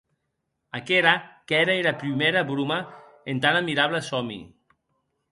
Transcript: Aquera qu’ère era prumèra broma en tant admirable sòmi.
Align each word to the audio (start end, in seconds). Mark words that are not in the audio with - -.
Aquera 0.77 1.11
qu’ère 1.49 1.73
era 1.79 1.91
prumèra 1.99 2.41
broma 2.51 2.79
en 3.33 3.37
tant 3.43 3.57
admirable 3.59 3.99
sòmi. 4.09 4.39